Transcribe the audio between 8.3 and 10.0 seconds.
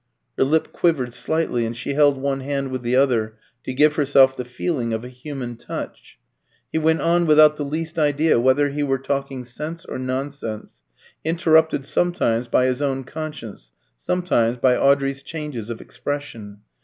whether he were talking sense or